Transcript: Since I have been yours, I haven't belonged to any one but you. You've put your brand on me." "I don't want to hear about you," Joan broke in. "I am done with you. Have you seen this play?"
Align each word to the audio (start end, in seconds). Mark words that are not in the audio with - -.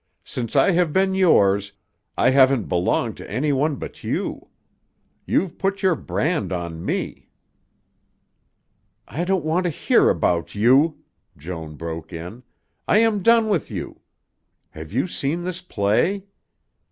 Since 0.23 0.55
I 0.55 0.71
have 0.71 0.91
been 0.93 1.13
yours, 1.13 1.73
I 2.17 2.31
haven't 2.31 2.63
belonged 2.63 3.17
to 3.17 3.29
any 3.29 3.53
one 3.53 3.75
but 3.75 4.03
you. 4.03 4.47
You've 5.27 5.59
put 5.59 5.83
your 5.83 5.93
brand 5.95 6.51
on 6.51 6.83
me." 6.83 7.29
"I 9.07 9.23
don't 9.25 9.45
want 9.45 9.65
to 9.65 9.69
hear 9.69 10.09
about 10.09 10.55
you," 10.55 10.97
Joan 11.37 11.75
broke 11.75 12.11
in. 12.11 12.41
"I 12.87 12.97
am 12.97 13.21
done 13.21 13.47
with 13.47 13.69
you. 13.69 14.01
Have 14.71 14.91
you 14.91 15.05
seen 15.05 15.43
this 15.43 15.61
play?" 15.61 16.25